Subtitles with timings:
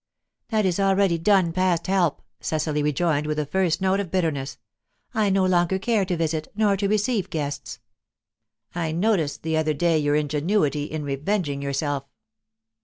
[0.49, 4.57] "That is already done, past help," Cecily rejoined, with the first note of bitterness.
[5.13, 7.77] "I no longer care to visit, nor to receive guests."
[8.73, 12.05] "I noticed the other day your ingenuity in revenging yourself."